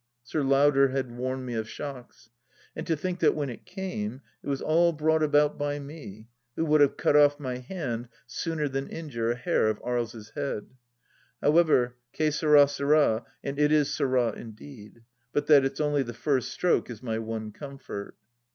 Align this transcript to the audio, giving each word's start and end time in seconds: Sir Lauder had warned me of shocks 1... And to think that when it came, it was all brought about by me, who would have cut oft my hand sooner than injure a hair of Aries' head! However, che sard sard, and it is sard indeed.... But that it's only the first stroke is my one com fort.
Sir 0.23 0.41
Lauder 0.41 0.87
had 0.87 1.15
warned 1.15 1.45
me 1.45 1.53
of 1.53 1.69
shocks 1.69 2.31
1... 2.73 2.79
And 2.79 2.87
to 2.87 2.95
think 2.95 3.19
that 3.19 3.35
when 3.35 3.51
it 3.51 3.67
came, 3.67 4.21
it 4.41 4.47
was 4.49 4.59
all 4.59 4.93
brought 4.93 5.21
about 5.21 5.59
by 5.59 5.77
me, 5.77 6.27
who 6.55 6.65
would 6.65 6.81
have 6.81 6.97
cut 6.97 7.15
oft 7.15 7.39
my 7.39 7.57
hand 7.59 8.09
sooner 8.25 8.67
than 8.67 8.87
injure 8.89 9.29
a 9.29 9.35
hair 9.35 9.67
of 9.69 9.79
Aries' 9.85 10.31
head! 10.33 10.71
However, 11.39 11.97
che 12.13 12.31
sard 12.31 12.67
sard, 12.71 13.21
and 13.43 13.59
it 13.59 13.71
is 13.71 13.93
sard 13.93 14.39
indeed.... 14.39 15.03
But 15.33 15.45
that 15.45 15.63
it's 15.63 15.79
only 15.79 16.01
the 16.01 16.15
first 16.15 16.49
stroke 16.49 16.89
is 16.89 17.03
my 17.03 17.19
one 17.19 17.51
com 17.51 17.77
fort. 17.77 18.15